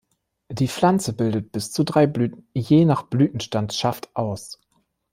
Die 0.49 0.67
Pflanze 0.67 1.13
bildet 1.13 1.51
bis 1.51 1.71
zu 1.71 1.83
drei 1.83 2.07
Blüten 2.07 2.47
je 2.55 2.91
Blütenstandsschaft 3.11 4.15
aus. 4.15 4.59